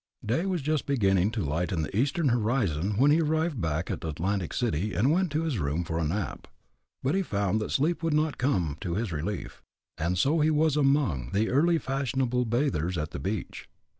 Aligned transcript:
Day 0.25 0.47
was 0.47 0.63
just 0.63 0.87
beginning 0.87 1.29
to 1.33 1.43
lighten 1.43 1.83
the 1.83 1.95
eastern 1.95 2.29
horizon 2.29 2.97
when 2.97 3.11
he 3.11 3.21
arrived 3.21 3.61
back 3.61 3.91
at 3.91 4.03
Atlantic 4.03 4.51
City, 4.51 4.95
and 4.95 5.11
went 5.11 5.31
to 5.31 5.43
his 5.43 5.59
room 5.59 5.83
for 5.83 5.99
a 5.99 6.03
nap. 6.03 6.47
But 7.03 7.13
he 7.13 7.21
found 7.21 7.61
that 7.61 7.69
sleep 7.69 8.01
would 8.01 8.11
not 8.15 8.39
come 8.39 8.77
to 8.81 8.95
his 8.95 9.11
relief, 9.11 9.61
and 9.99 10.17
so 10.17 10.39
he 10.39 10.49
was 10.49 10.75
among 10.75 11.29
the 11.35 11.49
early 11.51 11.77
fashionable 11.77 12.45
bathers 12.45 12.97
at 12.97 13.11
the 13.11 13.19
beach. 13.19 13.69